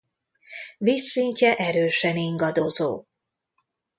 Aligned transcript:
Vízszintje 0.77 1.55
erősen 1.57 2.17
ingadozó. 2.17 3.05